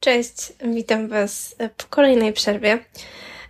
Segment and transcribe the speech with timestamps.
[0.00, 2.78] Cześć, witam Was po kolejnej przerwie.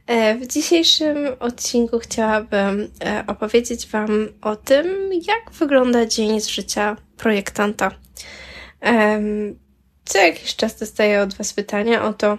[0.07, 6.97] E, w dzisiejszym odcinku chciałabym e, opowiedzieć Wam o tym, jak wygląda dzień z życia
[7.17, 7.91] projektanta.
[10.05, 12.39] Co jakiś czas dostaję od Was pytania o to,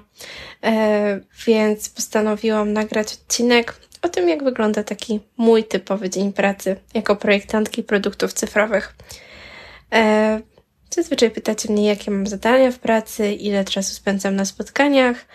[0.64, 7.16] e, więc postanowiłam nagrać odcinek o tym, jak wygląda taki mój typowy dzień pracy jako
[7.16, 8.96] projektantki produktów cyfrowych.
[10.90, 15.26] Zazwyczaj pytacie mnie, jakie mam zadania w pracy, ile czasu spędzam na spotkaniach,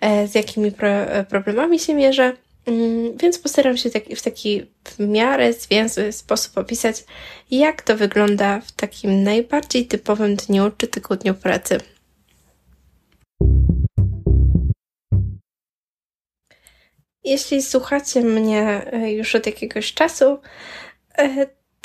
[0.00, 2.36] e, z jakimi e, problemami się mierzę.
[2.66, 7.04] Mm, więc postaram się w taki w miarę zwięzły sposób opisać,
[7.50, 11.78] jak to wygląda w takim najbardziej typowym dniu czy tygodniu pracy.
[17.24, 20.38] Jeśli słuchacie mnie e, już od jakiegoś czasu,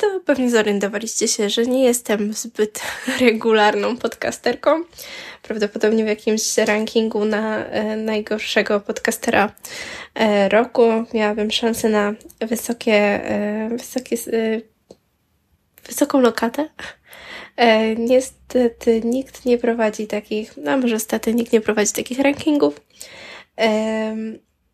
[0.00, 2.80] to pewnie zorientowaliście się, że nie jestem zbyt
[3.20, 4.84] regularną podcasterką.
[5.42, 9.52] Prawdopodobnie w jakimś rankingu na e, najgorszego podcastera
[10.14, 10.82] e, roku
[11.14, 14.60] miałabym szansę na wysokie, e, wysokie e,
[15.86, 16.68] wysoką lokatę.
[17.56, 22.80] E, niestety nikt nie prowadzi takich, no może stety nikt nie prowadzi takich rankingów.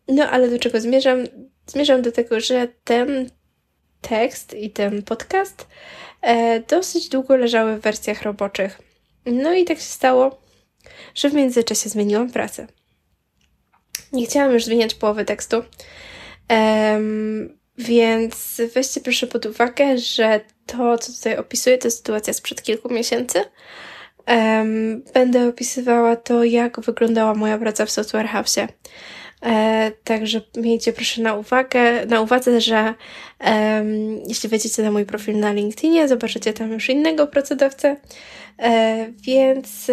[0.07, 1.23] No ale do czego zmierzam?
[1.67, 3.29] Zmierzam do tego, że ten
[4.01, 5.67] tekst i ten podcast
[6.21, 8.81] e, dosyć długo leżały w wersjach roboczych.
[9.25, 10.41] No i tak się stało,
[11.15, 12.67] że w międzyczasie zmieniłam pracę.
[14.13, 15.63] Nie chciałam już zmieniać połowy tekstu,
[17.77, 23.39] więc weźcie proszę pod uwagę, że to, co tutaj opisuję, to sytuacja sprzed kilku miesięcy.
[25.13, 28.27] Będę opisywała to, jak wyglądała moja praca w Software.
[29.45, 32.93] E, także miejcie proszę na uwagę, na uwadze, że
[33.45, 37.95] um, jeśli wejdziecie na mój profil na LinkedInie, zobaczycie tam już innego pracodawcę,
[38.59, 39.91] e, więc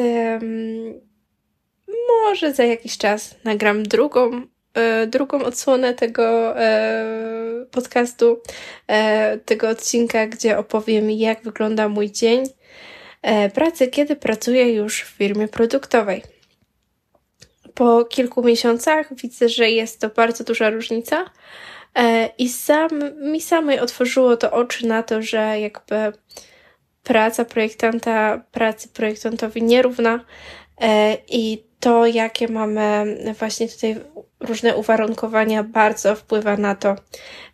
[2.21, 4.43] może za jakiś czas nagram drugą,
[4.75, 8.43] e, drugą odsłonę tego e, podcastu,
[8.87, 12.45] e, tego odcinka, gdzie opowiem, jak wygląda mój dzień
[13.23, 16.23] e, pracy, kiedy pracuję już w firmie produktowej
[17.75, 21.25] po kilku miesiącach widzę, że jest to bardzo duża różnica.
[21.95, 22.91] E, I sam,
[23.33, 26.13] mi samej otworzyło to oczy na to, że jakby
[27.03, 30.25] praca projektanta pracy projektantowi nierówna
[30.81, 33.97] e, i to, jakie mamy właśnie tutaj
[34.41, 36.97] różne uwarunkowania, bardzo wpływa na to,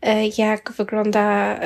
[0.02, 1.56] e, jak wygląda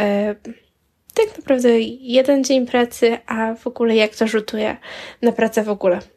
[1.14, 4.76] tak naprawdę jeden dzień pracy, a w ogóle jak to rzutuje
[5.22, 6.13] na pracę w ogóle.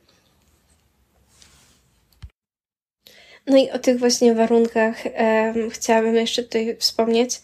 [3.47, 7.41] No i o tych właśnie warunkach um, chciałabym jeszcze tutaj wspomnieć.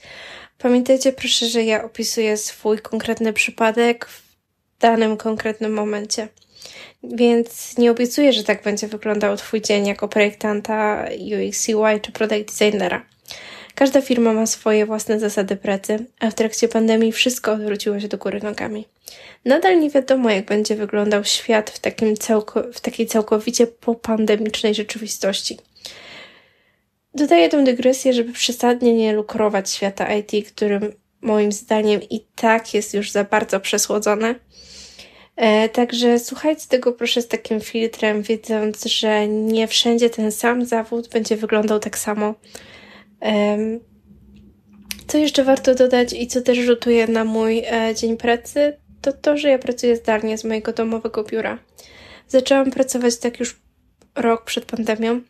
[0.58, 4.24] Pamiętajcie proszę, że ja opisuję swój konkretny przypadek w
[4.80, 6.28] danym konkretnym momencie.
[7.03, 12.46] Więc nie obiecuję, że tak będzie wyglądał Twój dzień jako projektanta UX UI czy product
[12.46, 13.06] designera.
[13.75, 18.18] Każda firma ma swoje własne zasady pracy, a w trakcie pandemii wszystko odwróciło się do
[18.18, 18.86] góry nogami.
[19.46, 25.58] Nadal nie wiadomo, jak będzie wyglądał świat w, takim całko, w takiej całkowicie popandemicznej rzeczywistości.
[27.16, 32.94] Dodaję tę dygresję, żeby przesadnie nie lukrować świata IT, którym moim zdaniem i tak jest
[32.94, 34.35] już za bardzo przesłodzone.
[35.35, 41.09] E, także słuchajcie tego proszę z takim filtrem, wiedząc, że nie wszędzie ten sam zawód
[41.09, 42.34] będzie wyglądał tak samo.
[43.22, 43.57] E,
[45.07, 49.38] co jeszcze warto dodać i co też rzutuje na mój e, dzień pracy, to to,
[49.38, 51.59] że ja pracuję zdalnie z mojego domowego biura.
[52.28, 53.62] Zaczęłam pracować tak już
[54.16, 55.22] rok przed pandemią,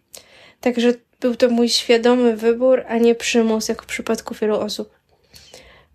[0.61, 4.89] także był to mój świadomy wybór, a nie przymus, jak w przypadku wielu osób.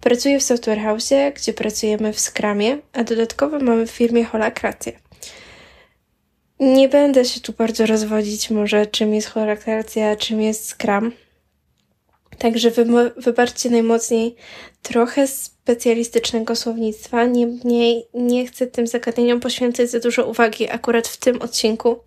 [0.00, 4.92] Pracuję w Software House, gdzie pracujemy w Scrumie, a dodatkowo mamy w firmie holakrację.
[6.60, 11.12] Nie będę się tu bardzo rozwodzić może czym jest holakracja, czym jest Scrum.
[12.38, 12.84] Także wy,
[13.16, 14.34] wybaczcie najmocniej
[14.82, 21.42] trochę specjalistycznego słownictwa, niemniej nie chcę tym zagadnieniom poświęcać za dużo uwagi akurat w tym
[21.42, 21.98] odcinku.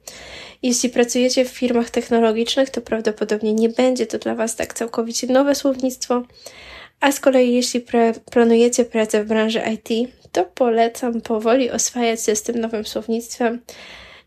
[0.62, 5.56] Jeśli pracujecie w firmach technologicznych, to prawdopodobnie nie będzie to dla Was tak całkowicie nowe
[5.56, 6.24] słownictwo.
[7.00, 7.86] A z kolei, jeśli
[8.32, 13.62] planujecie pracę w branży IT, to polecam powoli oswajać się z tym nowym słownictwem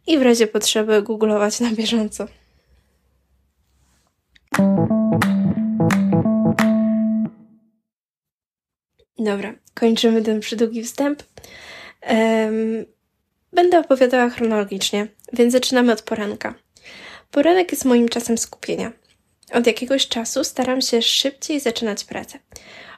[0.06, 2.26] i w razie potrzeby googlować na bieżąco.
[9.18, 11.22] Dobra, kończymy ten przydługi wstęp.
[13.54, 16.54] Będę opowiadała chronologicznie, więc zaczynamy od poranka.
[17.30, 18.92] Poranek jest moim czasem skupienia.
[19.52, 22.38] Od jakiegoś czasu staram się szybciej zaczynać pracę.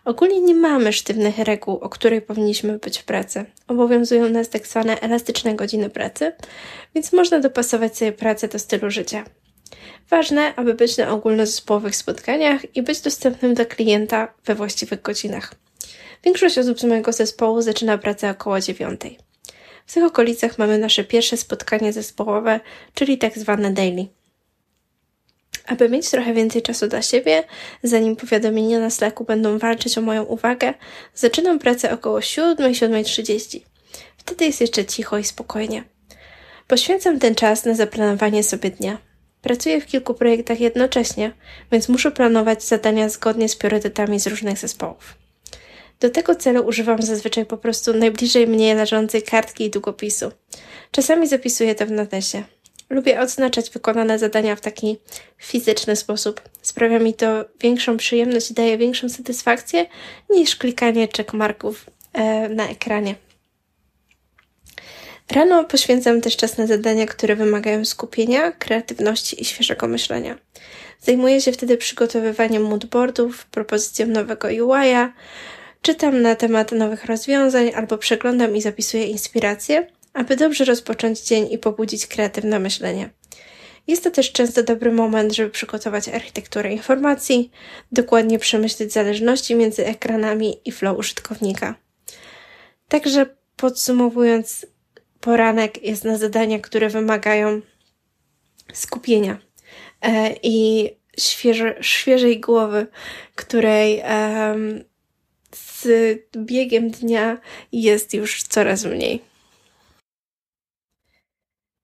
[0.05, 3.45] Ogólnie nie mamy sztywnych reguł, o której powinniśmy być w pracy.
[3.69, 6.33] Obowiązują nas tak zwane elastyczne godziny pracy,
[6.95, 9.25] więc można dopasować sobie pracę do stylu życia.
[10.11, 15.55] Ważne, aby być na ogólnozespołowych spotkaniach i być dostępnym dla klienta we właściwych godzinach.
[16.25, 19.19] Większość osób z mojego zespołu zaczyna pracę około dziewiątej.
[19.87, 22.61] W tych okolicach mamy nasze pierwsze spotkanie zespołowe,
[22.95, 24.07] czyli tak zwane daily.
[25.67, 27.45] Aby mieć trochę więcej czasu dla siebie,
[27.83, 30.75] zanim powiadomienia na Slacku będą walczyć o moją uwagę,
[31.15, 33.61] zaczynam pracę około 7-7.30.
[34.17, 35.85] Wtedy jest jeszcze cicho i spokojnie.
[36.69, 38.99] Poświęcam ten czas na zaplanowanie sobie dnia.
[39.43, 41.33] Pracuję w kilku projektach jednocześnie,
[41.73, 45.26] więc muszę planować zadania zgodnie z priorytetami z różnych zespołów.
[46.01, 50.33] Do tego celu używam zazwyczaj po prostu najbliżej mnie leżącej kartki i długopisu.
[50.91, 52.45] Czasami zapisuję to w notesie.
[52.91, 54.99] Lubię odznaczać wykonane zadania w taki
[55.39, 56.41] fizyczny sposób.
[56.63, 59.87] Sprawia mi to większą przyjemność i daje większą satysfakcję
[60.31, 63.15] niż klikanie checkmarków e, na ekranie.
[65.31, 70.39] Rano poświęcam też czas na zadania, które wymagają skupienia, kreatywności i świeżego myślenia.
[71.01, 75.13] Zajmuję się wtedy przygotowywaniem moodboardów, propozycją nowego UI-a,
[75.87, 81.59] czytam na temat nowych rozwiązań albo przeglądam i zapisuję inspiracje, aby dobrze rozpocząć dzień i
[81.59, 83.11] pobudzić kreatywne myślenie.
[83.87, 87.51] Jest to też często dobry moment, żeby przygotować architekturę informacji,
[87.93, 91.75] dokładnie przemyśleć zależności między ekranami i flow użytkownika.
[92.89, 94.67] Także podsumowując,
[95.21, 97.61] poranek jest na zadania, które wymagają
[98.73, 99.39] skupienia
[100.03, 102.87] e, i świeże, świeżej głowy,
[103.35, 104.57] której e,
[105.83, 105.89] z
[106.37, 107.39] biegiem dnia
[107.73, 109.23] jest już coraz mniej.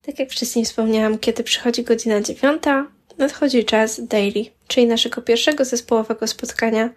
[0.03, 2.87] Tak jak wcześniej wspomniałam, kiedy przychodzi godzina dziewiąta,
[3.19, 6.91] nadchodzi czas daily, czyli naszego pierwszego zespołowego spotkania.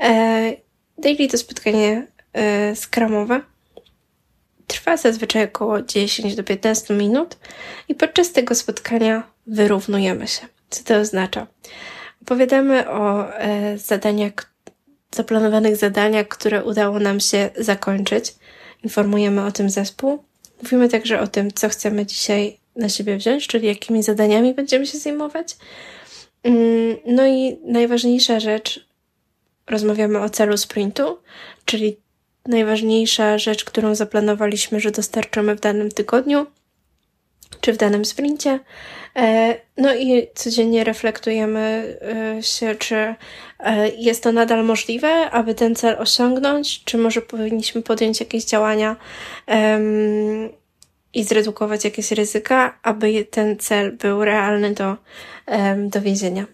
[0.00, 0.52] E,
[0.98, 3.40] daily to spotkanie e, skramowe.
[4.66, 7.38] Trwa zazwyczaj około 10 do 15 minut
[7.88, 10.46] i podczas tego spotkania wyrównujemy się.
[10.70, 11.46] Co to oznacza?
[12.22, 14.32] Opowiadamy o e, zadaniach,
[15.14, 18.34] zaplanowanych zadaniach, które udało nam się zakończyć.
[18.84, 20.24] Informujemy o tym zespół
[20.62, 24.98] Mówimy także o tym, co chcemy dzisiaj na siebie wziąć, czyli jakimi zadaniami będziemy się
[24.98, 25.56] zajmować.
[26.42, 28.86] Mm, no i najważniejsza rzecz,
[29.66, 31.18] rozmawiamy o celu sprintu,
[31.64, 31.96] czyli
[32.46, 36.46] najważniejsza rzecz, którą zaplanowaliśmy, że dostarczymy w danym tygodniu
[37.60, 38.60] czy w danym sprincie.
[39.16, 41.96] E, no i codziennie reflektujemy
[42.38, 43.14] e, się, czy
[43.58, 48.96] e, jest to nadal możliwe, aby ten cel osiągnąć, czy może powinniśmy podjąć jakieś działania
[51.14, 54.96] i zredukować jakieś ryzyka, aby ten cel był realny do,
[55.76, 56.46] do więzienia.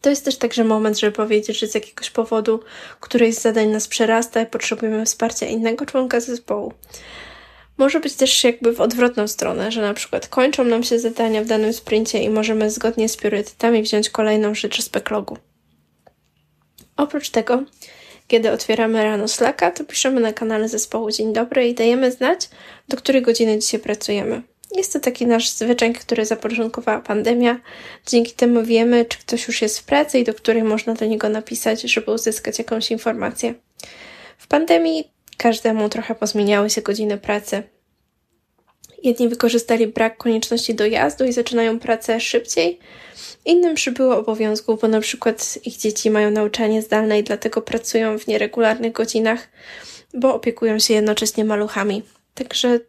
[0.00, 2.60] To jest też także moment, żeby powiedzieć, że z jakiegoś powodu
[3.00, 6.72] któryś z zadań nas przerasta i potrzebujemy wsparcia innego członka zespołu.
[7.78, 11.46] Może być też jakby w odwrotną stronę, że na przykład kończą nam się zadania w
[11.46, 15.36] danym sprincie i możemy zgodnie z priorytetami wziąć kolejną rzecz z backlogu.
[16.96, 17.62] Oprócz tego,
[18.28, 22.48] kiedy otwieramy rano Slacka, to piszemy na kanale zespołu Dzień dobry i dajemy znać,
[22.88, 24.42] do której godziny dzisiaj pracujemy.
[24.72, 27.60] Jest to taki nasz zwyczaj, który zapoczątkowała pandemia.
[28.06, 31.28] Dzięki temu wiemy, czy ktoś już jest w pracy i do której można do niego
[31.28, 33.54] napisać, żeby uzyskać jakąś informację.
[34.38, 37.62] W pandemii Każdemu trochę pozmieniały się godziny pracy.
[39.02, 42.78] Jedni wykorzystali brak konieczności dojazdu i zaczynają pracę szybciej,
[43.44, 48.26] innym przybyło obowiązków, bo na przykład ich dzieci mają nauczanie zdalne i dlatego pracują w
[48.26, 49.48] nieregularnych godzinach,
[50.14, 52.02] bo opiekują się jednocześnie maluchami.
[52.34, 52.80] Także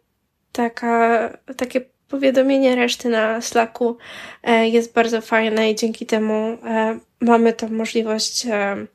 [0.52, 3.96] taka, takie powiadomienie reszty na Slacku
[4.42, 8.86] e, jest bardzo fajne i dzięki temu e, mamy tą możliwość e,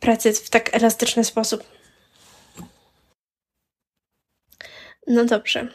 [0.00, 1.79] pracy w tak elastyczny sposób.
[5.10, 5.68] No dobrze.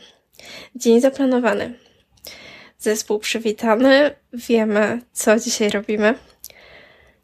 [0.75, 1.73] Dzień zaplanowany.
[2.79, 4.15] Zespół przywitany.
[4.33, 6.13] Wiemy, co dzisiaj robimy.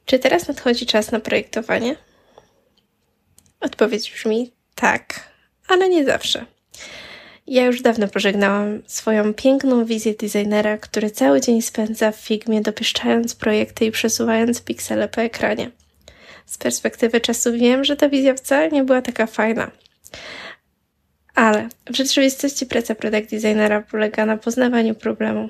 [0.06, 1.96] Czy teraz nadchodzi czas na projektowanie?
[3.60, 5.32] Odpowiedź brzmi tak,
[5.68, 6.46] ale nie zawsze.
[7.48, 13.36] Ja już dawno pożegnałam swoją piękną wizję designera, który cały dzień spędza w Figmie, dopieszczając
[13.36, 15.72] projekty i przesuwając piksele po ekranie.
[16.46, 19.72] Z perspektywy czasu wiem, że ta wizja wcale nie była taka fajna.
[21.36, 25.50] Ale w rzeczywistości praca product designera polega na poznawaniu problemu,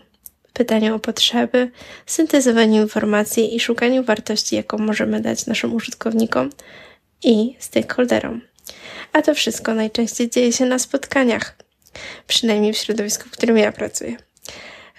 [0.53, 1.71] pytaniu o potrzeby,
[2.05, 6.49] syntezowaniu informacji i szukaniu wartości, jaką możemy dać naszym użytkownikom
[7.23, 8.41] i stakeholderom.
[9.13, 11.55] A to wszystko najczęściej dzieje się na spotkaniach,
[12.27, 14.17] przynajmniej w środowisku, w którym ja pracuję.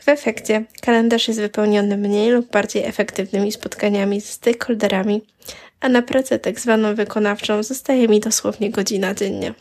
[0.02, 5.22] W efekcie kalendarz jest wypełniony mniej lub bardziej efektywnymi spotkaniami z stakeholderami,
[5.80, 9.54] a na pracę tak zwaną wykonawczą zostaje mi dosłownie godzina dziennie.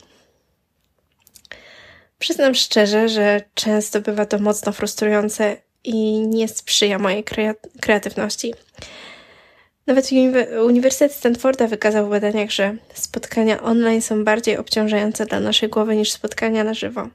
[2.22, 7.24] Przyznam szczerze, że często bywa to mocno frustrujące i nie sprzyja mojej
[7.82, 8.54] kreatywności.
[9.88, 10.10] Nawet
[10.66, 16.12] Uniwersytet Stanforda wykazał w badaniach, że spotkania online są bardziej obciążające dla naszej głowy niż
[16.12, 17.08] spotkania na żywo.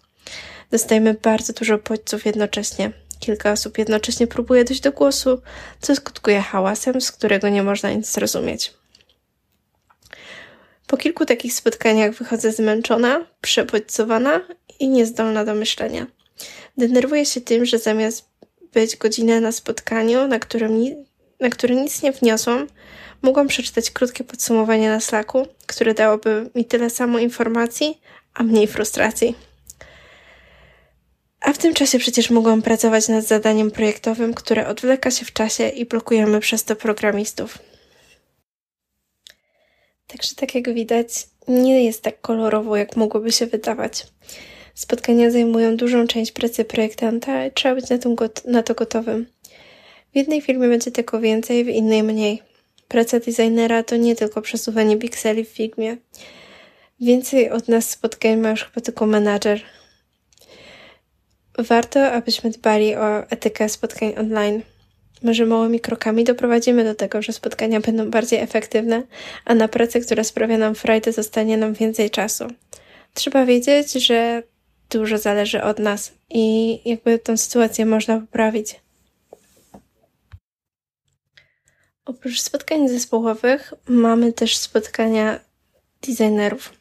[0.70, 2.92] Dostajemy bardzo dużo bodźców jednocześnie.
[3.20, 5.42] Kilka osób jednocześnie próbuje dojść do głosu,
[5.80, 8.72] co skutkuje hałasem, z którego nie można nic zrozumieć.
[10.87, 14.40] Po kilku takich spotkaniach wychodzę zmęczona, przebodźcowana
[14.81, 16.07] i niezdolna do myślenia.
[16.78, 18.25] Denerwuję się tym, że zamiast
[18.73, 20.85] być godzinę na spotkaniu, na którym
[21.40, 22.66] na które nic nie wniosłam,
[23.23, 28.00] mogłam przeczytać krótkie podsumowanie na Slacku, które dałoby mi tyle samo informacji,
[28.35, 29.35] a mniej frustracji.
[31.40, 35.69] A w tym czasie przecież mogłam pracować nad zadaniem projektowym, które odwleka się w czasie
[35.69, 37.59] i blokujemy przez to programistów.
[40.16, 41.08] Także tak jak widać,
[41.49, 44.06] nie jest tak kolorowo, jak mogłoby się wydawać.
[44.75, 47.99] Spotkania zajmują dużą część pracy projektanta i trzeba być na,
[48.44, 49.26] na to gotowym.
[50.12, 52.42] W jednej filmie będzie tego więcej, w innej mniej.
[52.88, 55.96] Praca designera to nie tylko przesuwanie pikseli w filmie.
[57.00, 59.61] Więcej od nas spotkań ma już chyba tylko menadżer.
[61.58, 64.62] Warto, abyśmy dbali o etykę spotkań online.
[65.23, 69.02] Może małymi krokami doprowadzimy do tego, że spotkania będą bardziej efektywne,
[69.44, 72.44] a na pracę, która sprawia nam frajdę, zostanie nam więcej czasu.
[73.14, 74.42] Trzeba wiedzieć, że
[74.90, 78.80] dużo zależy od nas i jakby tę sytuację można poprawić.
[82.04, 85.40] Oprócz spotkań zespołowych mamy też spotkania
[86.06, 86.73] designerów.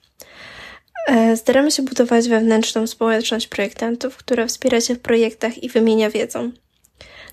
[1.07, 6.51] E, staramy się budować wewnętrzną społeczność projektantów, która wspiera się w projektach i wymienia wiedzą.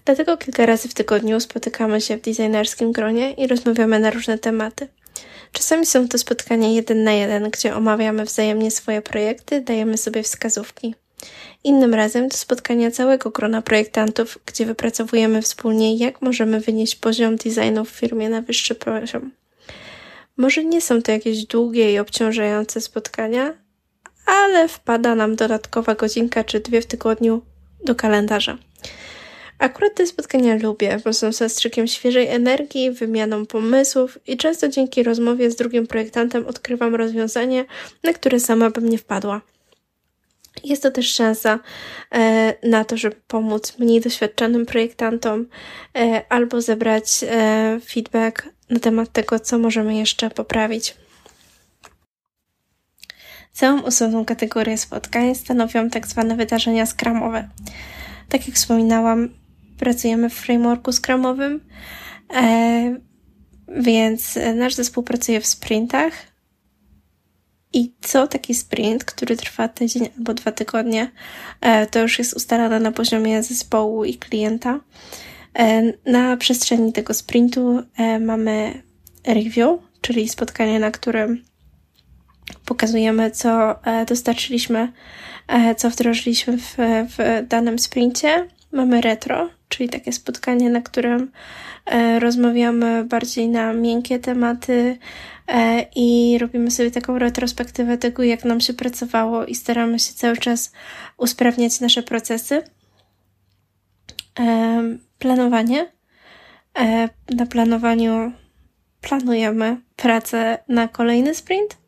[0.04, 4.88] Dlatego kilka razy w tygodniu spotykamy się w designerskim gronie i rozmawiamy na różne tematy.
[5.52, 10.94] Czasami są to spotkania jeden na jeden, gdzie omawiamy wzajemnie swoje projekty, dajemy sobie wskazówki.
[11.64, 17.85] Innym razem to spotkania całego grona projektantów, gdzie wypracowujemy wspólnie, jak możemy wynieść poziom designu
[17.85, 19.30] w firmie na wyższy poziom.
[20.37, 23.54] Może nie są to jakieś długie i obciążające spotkania,
[24.26, 27.42] ale wpada nam dodatkowa godzinka czy dwie w tygodniu
[27.85, 28.59] do kalendarza.
[29.62, 35.50] Akurat te spotkania lubię, bo są zastrzykiem świeżej energii, wymianą pomysłów i często dzięki rozmowie
[35.50, 37.64] z drugim projektantem odkrywam rozwiązanie,
[38.02, 39.40] na które sama bym nie wpadła.
[40.64, 41.59] Jest to też szansa
[42.14, 45.47] e, na to, żeby pomóc mniej doświadczonym projektantom
[45.97, 50.95] e, albo zebrać e, feedback na temat tego, co możemy jeszcze poprawić.
[53.52, 57.49] Całą osobną kategorię spotkań stanowią tak zwane wydarzenia skramowe.
[58.28, 59.41] Tak jak wspominałam,
[59.83, 61.61] pracujemy w frameworku skramowym,
[63.69, 66.12] więc nasz zespół pracuje w sprintach,
[67.73, 71.11] i co taki sprint, który trwa tydzień albo dwa tygodnie,
[71.61, 74.81] e, to już jest ustalane na poziomie zespołu i klienta.
[75.59, 78.83] E, na przestrzeni tego sprintu e, mamy
[79.27, 81.45] review, czyli spotkanie, na którym
[82.65, 83.75] pokazujemy, co
[84.07, 84.93] dostarczyliśmy,
[85.77, 86.77] co wdrożyliśmy w,
[87.09, 88.49] w danym sprincie.
[88.73, 91.31] Mamy retro, czyli takie spotkanie, na którym
[92.19, 94.99] rozmawiamy bardziej na miękkie tematy,
[95.49, 100.37] E, i robimy sobie taką retrospektywę tego, jak nam się pracowało i staramy się cały
[100.37, 100.73] czas
[101.17, 102.62] usprawniać nasze procesy.
[104.41, 104.83] E,
[105.19, 105.93] planowanie.
[106.79, 108.33] E, na planowaniu
[109.00, 111.82] planujemy pracę na kolejny sprint.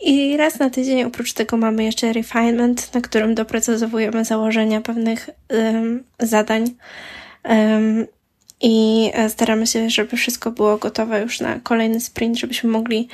[0.00, 6.04] I raz na tydzień oprócz tego mamy jeszcze refinement, na którym dopracowujemy założenia pewnych um,
[6.18, 6.74] zadań.
[7.44, 8.06] Um,
[8.60, 13.08] i e, staramy się, żeby wszystko było gotowe już na kolejny sprint, żebyśmy mogli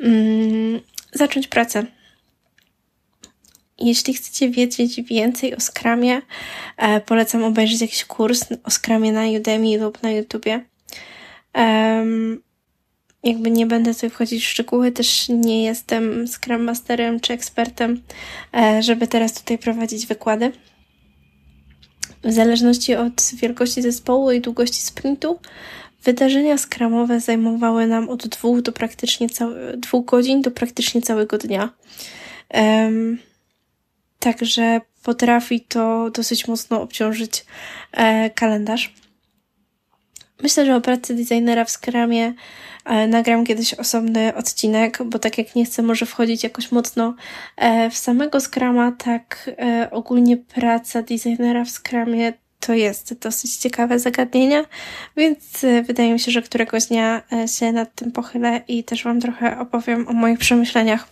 [0.00, 0.80] mm,
[1.12, 1.86] zacząć pracę.
[3.78, 6.22] Jeśli chcecie wiedzieć więcej o Scrumie,
[6.76, 10.64] e, polecam obejrzeć jakiś kurs o Scrumie na Udemy lub na YouTubie.
[11.54, 12.42] Um,
[13.22, 18.02] jakby nie będę tutaj wchodzić w szczegóły, też nie jestem Scrum Masterem czy ekspertem,
[18.54, 20.52] e, żeby teraz tutaj prowadzić wykłady.
[22.24, 25.38] W zależności od wielkości zespołu i długości sprintu,
[26.04, 31.70] wydarzenia skramowe zajmowały nam od dwóch do praktycznie całe, dwóch godzin do praktycznie całego dnia.
[32.54, 33.18] Um,
[34.18, 37.44] także potrafi to dosyć mocno obciążyć
[37.92, 38.94] e, kalendarz.
[40.42, 42.34] Myślę, że o pracy designera w Scrumie
[43.08, 47.14] Nagram kiedyś osobny odcinek, bo tak jak nie chcę może wchodzić jakoś mocno
[47.56, 53.98] e, w samego Scrama, tak e, ogólnie praca designera w Scrumie to jest dosyć ciekawe
[53.98, 54.64] zagadnienie,
[55.16, 59.04] więc e, wydaje mi się, że któregoś dnia e, się nad tym pochylę i też
[59.04, 61.08] Wam trochę opowiem o moich przemyśleniach.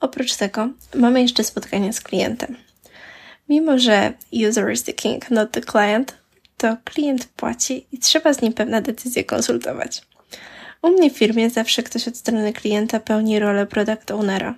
[0.00, 2.56] Oprócz tego mamy jeszcze spotkanie z klientem.
[3.48, 4.12] Mimo, że
[4.48, 6.18] user is the king, not the client,
[6.58, 10.02] to klient płaci i trzeba z nim pewne decyzje konsultować.
[10.82, 14.54] U mnie w firmie zawsze ktoś od strony klienta pełni rolę product ownera.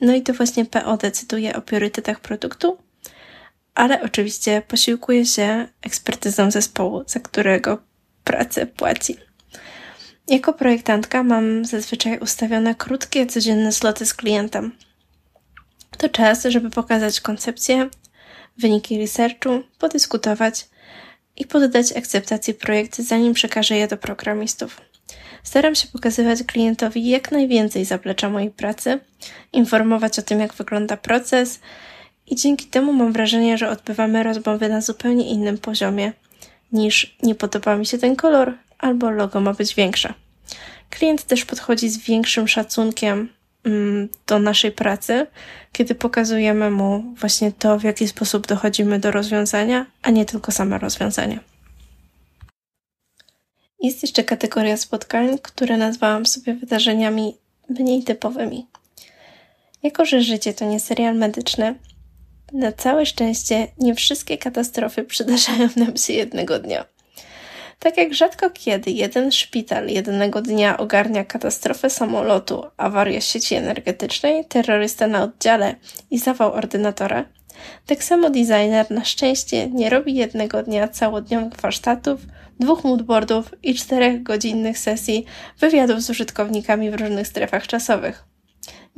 [0.00, 2.78] No i to właśnie PO decyduje o priorytetach produktu,
[3.74, 7.78] ale oczywiście posiłkuje się ekspertyzą zespołu, za którego
[8.24, 9.16] pracę płaci.
[10.28, 14.72] Jako projektantka mam zazwyczaj ustawione krótkie, codzienne sloty z klientem.
[15.98, 17.88] To czas, żeby pokazać koncepcję,
[18.58, 20.68] wyniki researchu, podyskutować
[21.40, 24.80] i poddać akceptacji projekty, zanim przekażę je do programistów.
[25.42, 28.98] Staram się pokazywać klientowi jak najwięcej zaplecza mojej pracy,
[29.52, 31.60] informować o tym, jak wygląda proces,
[32.26, 36.12] i dzięki temu mam wrażenie, że odbywamy rozmowy na zupełnie innym poziomie
[36.72, 40.14] niż nie podoba mi się ten kolor albo logo ma być większe.
[40.90, 43.28] Klient też podchodzi z większym szacunkiem
[44.26, 45.26] do naszej pracy,
[45.72, 50.78] kiedy pokazujemy mu właśnie to, w jaki sposób dochodzimy do rozwiązania, a nie tylko same
[50.78, 51.40] rozwiązanie.
[53.82, 57.36] Jest jeszcze kategoria spotkań, które nazwałam sobie wydarzeniami
[57.68, 58.66] mniej typowymi.
[59.82, 61.74] Jako, że życie to nie serial medyczny,
[62.52, 66.84] na całe szczęście nie wszystkie katastrofy przydarzają nam się jednego dnia.
[67.80, 75.06] Tak jak rzadko kiedy jeden szpital jednego dnia ogarnia katastrofę samolotu, awarię sieci energetycznej, terrorysta
[75.06, 75.74] na oddziale
[76.10, 77.24] i zawał ordynatora,
[77.86, 82.20] tak samo designer na szczęście nie robi jednego dnia całodniowych warsztatów,
[82.60, 85.24] dwóch moodboardów i czterech godzinnych sesji
[85.58, 88.29] wywiadów z użytkownikami w różnych strefach czasowych.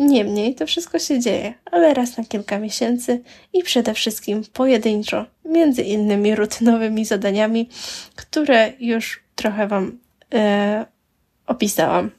[0.03, 5.83] Niemniej to wszystko się dzieje, ale raz na kilka miesięcy i przede wszystkim pojedynczo, między
[5.83, 7.69] innymi rutynowymi zadaniami,
[8.17, 9.99] które już trochę Wam
[10.35, 10.87] e,
[11.47, 12.11] opisałam.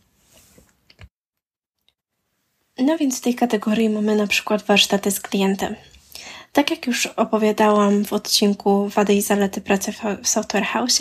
[2.77, 5.75] No więc w tej kategorii mamy na przykład warsztaty z klientem.
[6.53, 9.91] Tak jak już opowiadałam w odcinku Wady i zalety pracy
[10.23, 10.99] w Software House,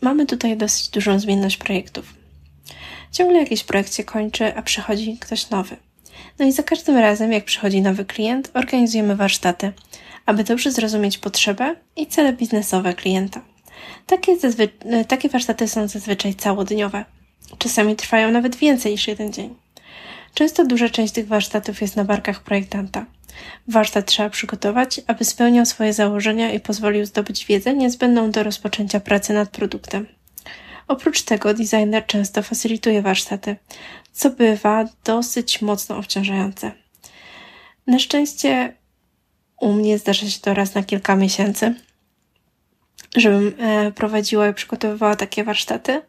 [0.00, 2.14] mamy tutaj dosyć dużą zmienność projektów.
[3.12, 5.76] Ciągle jakiś projekt się kończy, a przychodzi ktoś nowy.
[6.38, 9.72] No i za każdym razem, jak przychodzi nowy klient, organizujemy warsztaty,
[10.26, 13.40] aby dobrze zrozumieć potrzebę i cele biznesowe klienta.
[14.06, 17.04] Takie, zazwy- takie warsztaty są zazwyczaj całodniowe.
[17.58, 19.54] Czasami trwają nawet więcej niż jeden dzień.
[20.34, 23.06] Często duża część tych warsztatów jest na barkach projektanta.
[23.68, 29.32] Warsztat trzeba przygotować, aby spełniał swoje założenia i pozwolił zdobyć wiedzę niezbędną do rozpoczęcia pracy
[29.32, 30.06] nad produktem.
[30.88, 33.56] Oprócz tego designer często facylituje warsztaty,
[34.14, 36.72] co bywa dosyć mocno obciążające.
[37.86, 38.74] Na szczęście
[39.60, 41.74] u mnie zdarza się to raz na kilka miesięcy,
[43.16, 46.02] żebym e, prowadziła i przygotowywała takie warsztaty.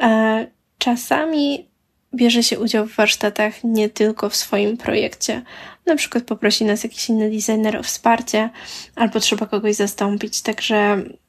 [0.00, 0.46] E,
[0.78, 1.68] czasami
[2.14, 5.42] bierze się udział w warsztatach nie tylko w swoim projekcie.
[5.88, 8.50] Na przykład poprosi nas jakiś inny designer o wsparcie,
[8.96, 10.42] albo trzeba kogoś zastąpić.
[10.42, 10.76] Także,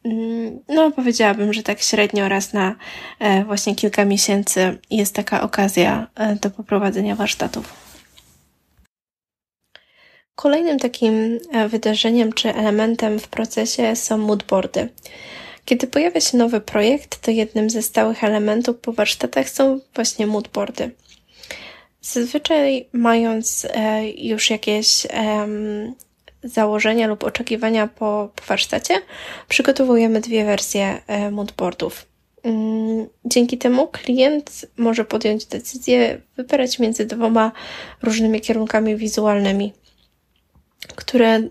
[0.04, 2.76] mm, no, powiedziałabym, że tak średnio raz na
[3.20, 7.74] e, właśnie kilka miesięcy jest taka okazja e, do poprowadzenia warsztatów.
[10.36, 14.90] Kolejnym takim e, wydarzeniem czy elementem w procesie są moodboardy.
[15.66, 20.92] Kiedy pojawia się nowy projekt, to jednym ze stałych elementów po warsztatach są właśnie moodboardy.
[22.02, 25.08] Zazwyczaj mając e, już jakieś
[26.44, 29.02] założenia lub oczekiwania po, warsztacie,
[29.48, 32.06] przygotowujemy dwie wersje e, moodboardów.
[32.44, 37.52] Mm, dzięki temu klient może podjąć decyzję, wybrać między dwoma
[38.02, 39.74] różnymi kierunkami wizualnymi,
[40.96, 41.42] które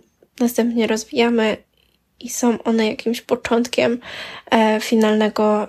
[0.41, 1.57] następnie rozwijamy
[2.21, 4.01] i są one jakimś początkiem
[4.51, 5.67] e, finalnego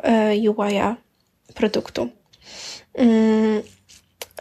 [0.47, 0.95] UI-a
[1.55, 2.09] produktu.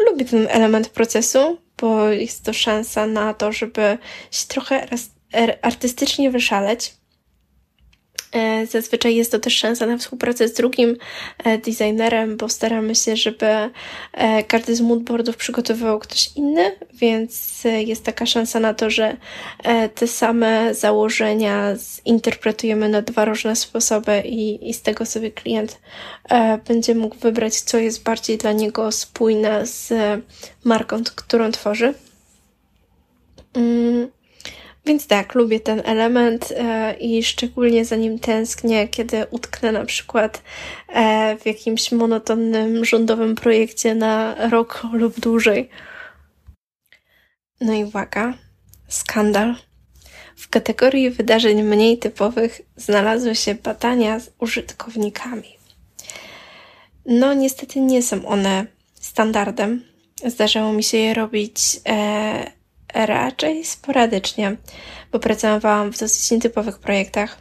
[0.06, 3.98] Lubię ten element procesu, bo jest to szansa na to, żeby
[4.30, 4.88] się trochę
[5.62, 6.97] artystycznie wyszaleć
[8.70, 10.96] zazwyczaj jest to też szansa na współpracę z drugim
[11.44, 13.70] e, designerem, bo staramy się, żeby e,
[14.42, 19.16] każdy z moodboardów przygotowywał ktoś inny, więc jest taka szansa na to, że
[19.94, 25.80] te same założenia zinterpretujemy na dwa różne sposoby i, i z tego sobie klient
[26.68, 29.92] będzie mógł wybrać, co jest bardziej dla niego spójne z
[30.64, 31.94] marką, którą tworzy.
[33.54, 34.17] Mm.
[34.88, 40.42] Więc tak, lubię ten element e, i szczególnie za nim tęsknię, kiedy utknę na przykład
[40.88, 45.68] e, w jakimś monotonnym rządowym projekcie na rok lub dłużej.
[47.60, 48.34] No i uwaga,
[48.88, 49.54] skandal.
[50.36, 55.56] W kategorii wydarzeń mniej typowych znalazły się badania z użytkownikami.
[57.06, 59.84] No, niestety nie są one standardem.
[60.24, 62.57] Zdarzało mi się je robić e,
[62.94, 64.56] raczej sporadycznie,
[65.12, 67.38] bo pracowałam w dosyć nietypowych projektach.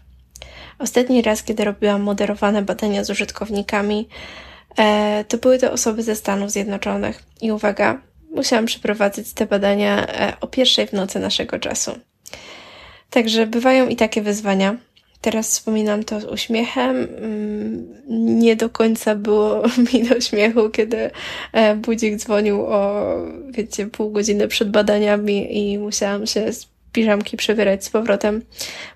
[0.79, 4.09] Ostatni raz, kiedy robiłam moderowane badania z użytkownikami,
[4.77, 7.23] e, to były to osoby ze Stanów Zjednoczonych.
[7.41, 11.99] I uwaga, musiałam przeprowadzać te badania e, o pierwszej w nocy naszego czasu.
[13.09, 14.75] Także bywają i takie wyzwania.
[15.21, 17.07] Teraz wspominam to z uśmiechem.
[17.17, 21.11] Mm, nie do końca było mi do śmiechu, kiedy
[21.53, 23.13] e, budzik dzwonił o,
[23.49, 28.41] wiecie, pół godziny przed badaniami i musiałam się z piżamki przebierać z powrotem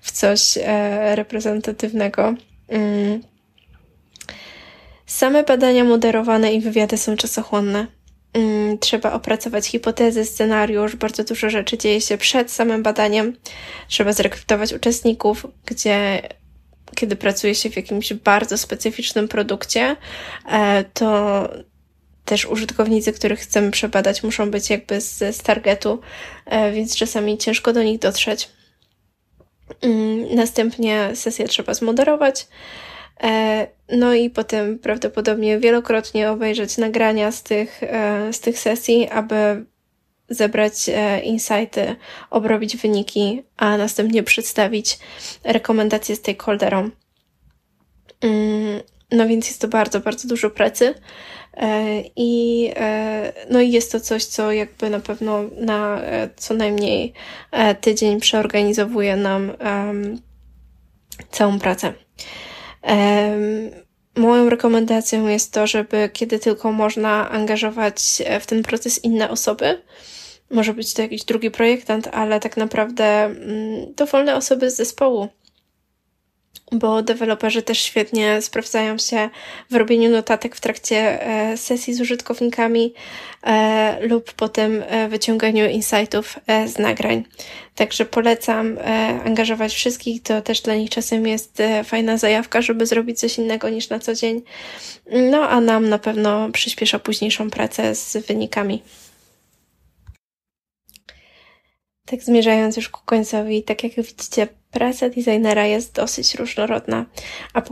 [0.00, 2.34] w coś e, reprezentatywnego.
[2.68, 3.20] Mm.
[5.06, 7.86] Same badania moderowane i wywiady są czasochłonne.
[8.80, 13.36] Trzeba opracować hipotezy, scenariusz, bardzo dużo rzeczy dzieje się przed samym badaniem.
[13.88, 16.22] Trzeba zrekrutować uczestników, gdzie
[16.94, 19.96] kiedy pracuje się w jakimś bardzo specyficznym produkcie,
[20.50, 21.48] e, to
[22.24, 26.00] też użytkownicy, których chcemy przebadać, muszą być jakby z, z targetu,
[26.46, 28.48] e, więc czasami ciężko do nich dotrzeć.
[30.34, 32.46] Następnie sesję trzeba zmoderować.
[33.92, 39.64] E, no i potem prawdopodobnie wielokrotnie obejrzeć nagrania z tych, e, z tych sesji, aby
[40.28, 41.96] zebrać e, insighty,
[42.30, 44.98] obrobić wyniki, a następnie przedstawić
[45.44, 46.92] rekomendacje stakeholderom.
[48.20, 50.94] Mm, no więc jest to bardzo, bardzo dużo pracy.
[52.16, 52.70] I,
[53.50, 56.00] no i jest to coś, co jakby na pewno na
[56.36, 57.12] co najmniej
[57.80, 59.52] tydzień przeorganizowuje nam
[61.30, 61.92] całą pracę.
[64.16, 69.82] Moją rekomendacją jest to, żeby kiedy tylko można angażować e, w ten proces inne osoby.
[70.50, 75.28] Może być to jakiś drugi projektant, ale tak naprawdę mm, dowolne osoby z zespołu
[76.72, 79.30] bo deweloperzy też świetnie sprawdzają się
[79.70, 82.94] w robieniu notatek w trakcie e, sesji z użytkownikami
[83.46, 87.24] e, lub potem e, wyciąganiu insightów z nagrań.
[87.74, 88.78] Także polecam
[89.24, 93.88] angażować wszystkich, to też dla nich czasem jest fajna zajawka, żeby zrobić coś innego niż
[93.88, 94.42] na co dzień.
[95.12, 98.82] No a nam na pewno przyspiesza późniejszą pracę z wynikami.
[102.12, 107.06] Tak zmierzając już ku końcowi, tak jak widzicie, praca designera jest dosyć różnorodna,
[107.52, 107.62] a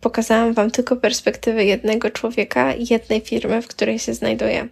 [0.00, 4.68] pokazałam, Wam tylko perspektywy jednego człowieka i jednej firmy, w której się znajduje.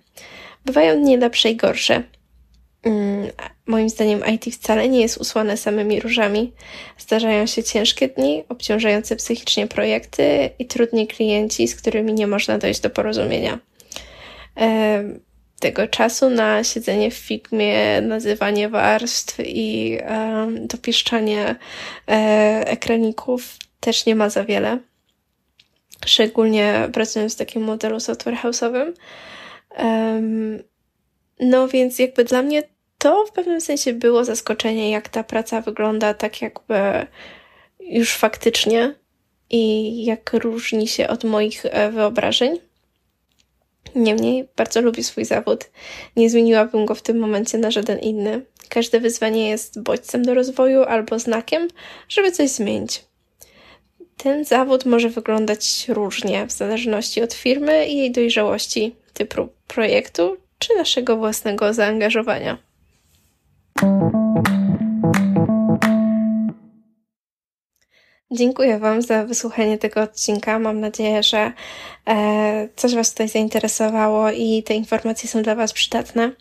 [0.65, 2.03] Bywają dni lepsze i gorsze.
[2.85, 3.31] Hmm,
[3.67, 6.53] moim zdaniem IT wcale nie jest usłane samymi różami.
[6.99, 12.81] Zdarzają się ciężkie dni, obciążające psychicznie projekty i trudni klienci, z którymi nie można dojść
[12.81, 13.59] do porozumienia
[15.61, 21.57] tego czasu na siedzenie w Figmie, nazywanie warstw i e, dopieszczanie
[22.09, 22.15] e,
[22.67, 24.79] ekraników też nie ma za wiele.
[26.07, 28.93] Szczególnie pracując w takim modelu software house'owym.
[29.79, 30.63] Um,
[31.41, 32.63] no więc jakby dla mnie
[32.99, 37.07] to w pewnym sensie było zaskoczenie, jak ta praca wygląda tak jakby
[37.81, 38.95] już faktycznie
[39.51, 42.59] i jak różni się od moich e, wyobrażeń.
[43.95, 45.71] Niemniej bardzo lubię swój zawód.
[46.17, 48.45] Nie zmieniłabym go w tym momencie na żaden inny.
[48.69, 51.69] Każde wyzwanie jest bodźcem do rozwoju albo znakiem,
[52.09, 53.05] żeby coś zmienić.
[54.17, 60.77] Ten zawód może wyglądać różnie w zależności od firmy i jej dojrzałości, typu projektu czy
[60.77, 62.59] naszego własnego zaangażowania.
[68.37, 70.59] Dziękuję Wam za wysłuchanie tego odcinka.
[70.59, 71.53] Mam nadzieję, że
[72.09, 76.33] e, coś Was tutaj zainteresowało i te informacje są dla Was przydatne.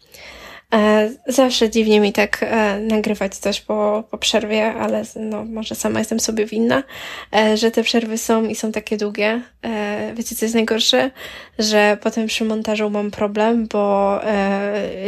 [0.73, 5.99] E, zawsze dziwnie mi tak e, nagrywać coś po, po przerwie, ale no, może sama
[5.99, 6.83] jestem sobie winna,
[7.55, 9.41] że te przerwy są i są takie długie.
[10.15, 11.11] Wiecie, co jest najgorsze?
[11.59, 14.19] Że potem przy montażu mam problem, bo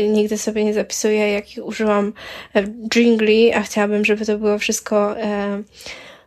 [0.10, 2.13] nigdy sobie nie zapisuję, jakich użyłam
[2.89, 5.15] jingli, a chciałabym, żeby to było wszystko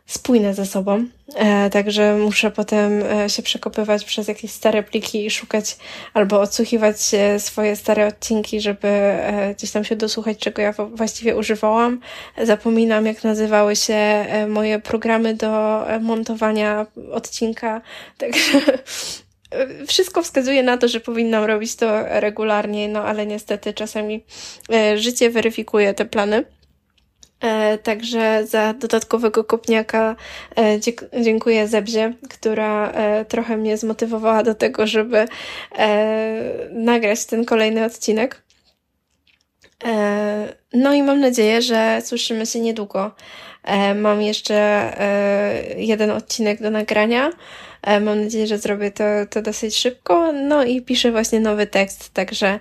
[0.05, 1.05] spójne ze sobą.
[1.35, 5.77] E, także muszę potem e, się przekopywać przez jakieś stare pliki i szukać
[6.13, 6.97] albo odsłuchiwać
[7.37, 11.99] swoje stare odcinki, żeby e, gdzieś tam się dosłuchać, czego ja właściwie używałam.
[12.43, 17.81] Zapominam, jak nazywały się e, moje programy do e, montowania odcinka.
[18.17, 18.59] Także
[19.51, 24.23] e, wszystko wskazuje na to, że powinnam robić to regularnie, no ale niestety czasami
[24.95, 26.45] życie weryfikuje te plany.
[27.41, 30.15] E, także za dodatkowego kopniaka
[30.57, 30.79] e,
[31.21, 35.25] dziękuję Zebzie, która e, trochę mnie zmotywowała do tego, żeby
[36.71, 38.41] nagrać ten kolejny odcinek.
[40.73, 43.11] No i mam nadzieję, że słyszymy się niedługo.
[43.95, 44.91] Mam jeszcze
[45.77, 47.31] jeden odcinek do nagrania.
[48.01, 50.31] Mam nadzieję, że zrobię to, to dosyć szybko.
[50.31, 52.59] No i piszę właśnie nowy tekst, także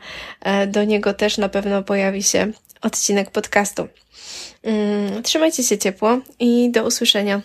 [0.67, 3.89] do niego też na pewno pojawi się odcinek podcastu.
[4.63, 7.41] Mm, trzymajcie się ciepło i do usłyszenia.